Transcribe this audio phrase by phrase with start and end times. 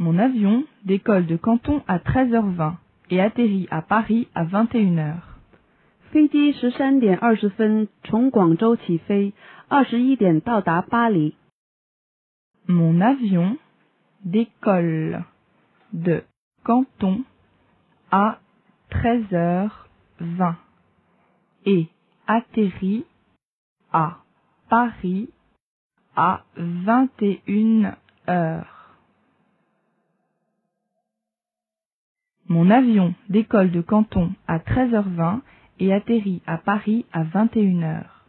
[0.00, 2.74] Mon avion décolle de Canton à 13h20
[3.10, 5.16] et atterrit à Paris à 21h.
[6.12, 9.32] 飞机十三点二十分从广州起飞，
[9.68, 11.34] 二十一点到达巴黎。
[12.66, 13.58] Mon avion
[14.24, 15.24] décolle
[15.92, 16.24] de
[16.64, 17.24] Canton
[18.10, 18.38] à
[18.90, 20.54] 13h20
[21.64, 21.86] et
[22.26, 23.04] atterrit
[23.92, 24.18] à
[24.68, 25.30] Paris
[26.14, 28.64] à 21h.
[32.51, 35.39] Mon avion décolle de Canton à 13h20
[35.79, 38.20] et atterrit à Paris à 21h.